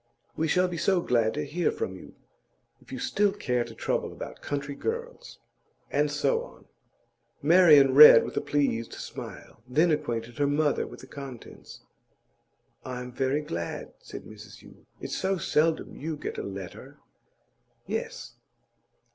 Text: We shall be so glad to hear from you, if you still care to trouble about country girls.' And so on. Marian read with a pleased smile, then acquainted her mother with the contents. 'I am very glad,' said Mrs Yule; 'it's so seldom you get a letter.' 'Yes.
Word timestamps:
We 0.35 0.47
shall 0.47 0.67
be 0.67 0.77
so 0.79 0.99
glad 0.99 1.35
to 1.35 1.45
hear 1.45 1.69
from 1.71 1.95
you, 1.95 2.15
if 2.79 2.91
you 2.91 2.97
still 2.97 3.31
care 3.31 3.63
to 3.63 3.75
trouble 3.75 4.11
about 4.11 4.41
country 4.41 4.73
girls.' 4.73 5.37
And 5.91 6.09
so 6.09 6.41
on. 6.43 6.65
Marian 7.43 7.93
read 7.93 8.23
with 8.23 8.35
a 8.35 8.41
pleased 8.41 8.93
smile, 8.93 9.61
then 9.67 9.91
acquainted 9.91 10.39
her 10.39 10.47
mother 10.47 10.87
with 10.87 11.01
the 11.01 11.05
contents. 11.05 11.83
'I 12.83 12.99
am 12.99 13.11
very 13.11 13.41
glad,' 13.41 13.93
said 13.99 14.23
Mrs 14.23 14.63
Yule; 14.63 14.87
'it's 14.99 15.15
so 15.15 15.37
seldom 15.37 15.95
you 15.95 16.17
get 16.17 16.39
a 16.39 16.41
letter.' 16.43 16.97
'Yes. 17.85 18.33